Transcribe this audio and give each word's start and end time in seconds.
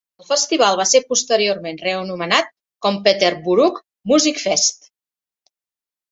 El 0.21 0.25
festival 0.27 0.75
va 0.77 0.85
ser 0.91 0.99
posteriorment 1.09 1.75
reanomenat 1.83 2.49
com 2.85 2.97
Peterborough 3.07 3.77
Musicfest 4.13 4.89